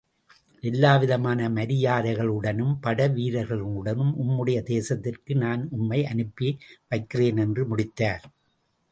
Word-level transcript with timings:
எல்லாவிதமான 0.63 1.49
மரியாதைகளுடனும் 1.49 2.71
படைவீரர்களுடனும் 2.81 4.13
உம்முடைய 4.23 4.59
தேசத்திற்கு 4.63 5.35
நான் 5.35 5.67
உம்மை 5.69 5.99
அனுப்பி 6.05 6.49
வைக்கிறேன் 6.87 7.37
என்று 7.37 7.65
முடித்தார். 7.67 8.25